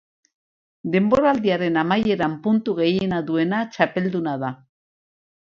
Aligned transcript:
Denboraldiaren 0.95 1.77
amaieran 1.81 2.39
puntu 2.47 2.75
gehien 2.81 3.15
duena 3.29 3.61
txapelduna 3.77 4.35
da. 4.47 4.53